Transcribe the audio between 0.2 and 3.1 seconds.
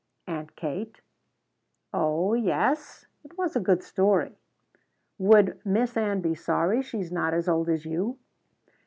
"Aunt Kate?" "Oh yes?"